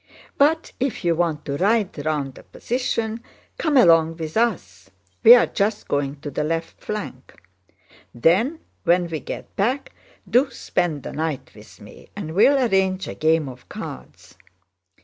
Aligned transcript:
But 0.39 0.71
if 0.79 1.05
you 1.05 1.13
want 1.13 1.45
to 1.45 1.57
ride 1.57 2.03
round 2.03 2.33
the 2.33 2.41
position, 2.41 3.21
come 3.59 3.77
along 3.77 4.17
with 4.17 4.35
us. 4.35 4.89
We 5.23 5.35
are 5.35 5.45
just 5.45 5.87
going 5.87 6.19
to 6.21 6.31
the 6.31 6.43
left 6.43 6.83
flank. 6.83 7.39
Then 8.11 8.61
when 8.83 9.09
we 9.09 9.19
get 9.19 9.55
back, 9.55 9.91
do 10.27 10.49
spend 10.49 11.03
the 11.03 11.13
night 11.13 11.51
with 11.53 11.79
me 11.79 12.09
and 12.15 12.33
we'll 12.33 12.57
arrange 12.57 13.07
a 13.07 13.13
game 13.13 13.47
of 13.47 13.69
cards. 13.69 14.37